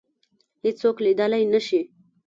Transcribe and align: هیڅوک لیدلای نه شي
هیڅوک 0.65 0.95
لیدلای 1.03 1.43
نه 1.53 1.59
شي 1.67 1.81